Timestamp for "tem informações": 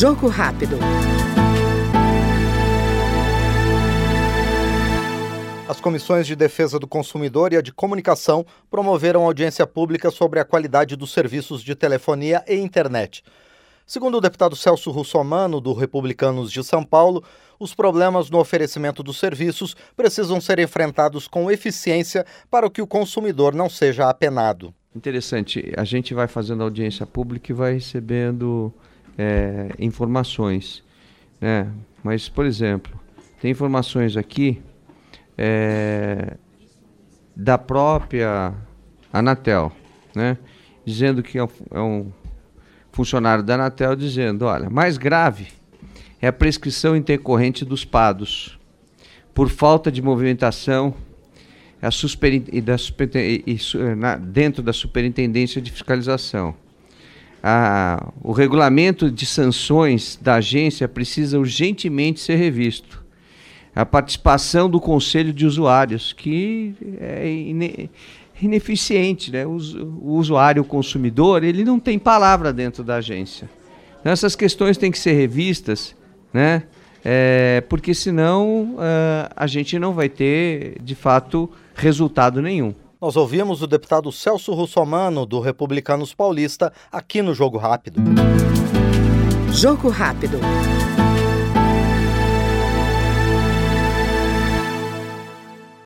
33.40-34.16